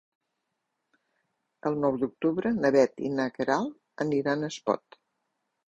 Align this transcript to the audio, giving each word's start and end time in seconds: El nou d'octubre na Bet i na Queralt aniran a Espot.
El 1.71 1.77
nou 1.83 1.99
d'octubre 2.05 2.53
na 2.61 2.73
Bet 2.77 3.05
i 3.11 3.13
na 3.21 3.29
Queralt 3.39 4.05
aniran 4.09 4.43
a 4.43 4.53
Espot. 4.57 5.03